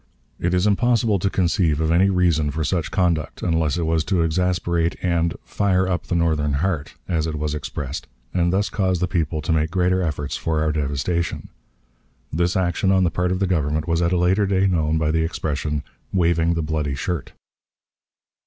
It 0.39 0.55
is 0.55 0.65
impossible 0.65 1.19
to 1.19 1.29
conceive 1.29 1.79
any 1.79 2.09
reason 2.09 2.49
for 2.49 2.63
such 2.63 2.89
conduct, 2.89 3.43
unless 3.43 3.77
it 3.77 3.85
was 3.85 4.03
to 4.05 4.23
exasperate 4.23 4.95
and 5.03 5.35
"fire 5.45 5.87
up 5.87 6.07
the 6.07 6.15
Northern 6.15 6.53
heart," 6.53 6.95
as 7.07 7.27
it 7.27 7.35
was 7.35 7.53
expressed, 7.53 8.07
and 8.33 8.51
thus 8.51 8.71
cause 8.71 8.97
the 8.97 9.07
people 9.07 9.43
to 9.43 9.51
make 9.51 9.69
greater 9.69 10.01
efforts 10.01 10.35
for 10.35 10.59
our 10.61 10.71
devastation. 10.71 11.49
This 12.33 12.55
action 12.57 12.91
on 12.91 13.03
the 13.03 13.11
part 13.11 13.31
of 13.31 13.37
the 13.37 13.45
Government 13.45 13.87
was 13.87 14.01
at 14.01 14.11
a 14.11 14.17
later 14.17 14.47
day 14.47 14.65
known 14.65 14.97
by 14.97 15.11
the 15.11 15.21
expression 15.23 15.83
"waving 16.11 16.55
the 16.55 16.63
bloody 16.63 16.95
shirt." 16.95 17.33